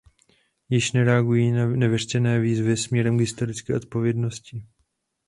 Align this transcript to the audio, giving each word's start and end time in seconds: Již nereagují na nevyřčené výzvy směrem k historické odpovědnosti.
Již 0.69 0.91
nereagují 0.91 1.51
na 1.51 1.67
nevyřčené 1.67 2.39
výzvy 2.39 2.77
směrem 2.77 3.17
k 3.17 3.19
historické 3.21 3.75
odpovědnosti. 3.75 4.63